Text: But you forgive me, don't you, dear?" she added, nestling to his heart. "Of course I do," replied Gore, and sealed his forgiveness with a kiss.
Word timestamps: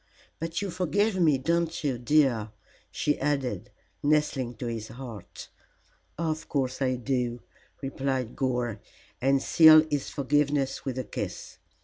But 0.39 0.63
you 0.63 0.71
forgive 0.71 1.17
me, 1.17 1.37
don't 1.37 1.83
you, 1.83 1.99
dear?" 1.99 2.49
she 2.89 3.19
added, 3.19 3.69
nestling 4.01 4.55
to 4.55 4.65
his 4.65 4.87
heart. 4.87 5.49
"Of 6.17 6.49
course 6.49 6.81
I 6.81 6.95
do," 6.95 7.41
replied 7.83 8.35
Gore, 8.35 8.79
and 9.21 9.43
sealed 9.43 9.85
his 9.91 10.09
forgiveness 10.09 10.85
with 10.85 10.97
a 10.97 11.03
kiss. 11.03 11.59